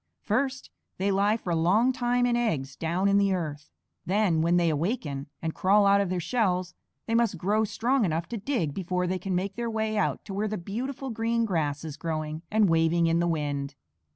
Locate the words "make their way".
9.35-9.99